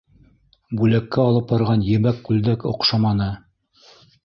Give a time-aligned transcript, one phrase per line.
[0.79, 3.31] Бүләккә алып барған ебәк күлдәк оҡшаманы.